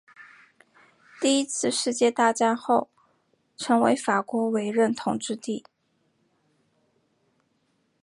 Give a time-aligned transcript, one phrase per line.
[1.21, 2.89] 第一次世界大战后
[3.55, 5.63] 成为法国委任统治地。